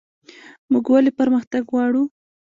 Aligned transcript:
موږ 0.71 0.85
ولې 0.93 1.11
پرمختګ 1.19 1.63
غواړو؟ 1.71 2.03